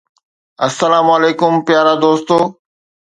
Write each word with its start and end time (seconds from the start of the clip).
السلام 0.67 1.07
عليڪم 1.17 1.53
پيارا 1.67 1.93
دوستو 2.05 2.37